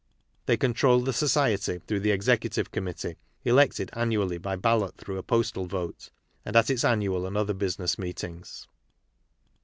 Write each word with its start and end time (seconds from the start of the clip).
They 0.47 0.57
control 0.57 1.01
the 1.01 1.13
Society 1.13 1.77
through 1.85 1.99
the 1.99 2.09
Executive 2.09 2.71
Committee 2.71 3.17
(elected 3.45 3.91
annually 3.93 4.39
by 4.39 4.55
ballot 4.55 4.97
through 4.97 5.19
a 5.19 5.21
postal 5.21 5.67
vote), 5.67 6.09
and 6.43 6.55
at 6.55 6.71
its 6.71 6.83
annual 6.83 7.27
and 7.27 7.37
other 7.37 7.53
business 7.53 7.99
meetings. 7.99 8.67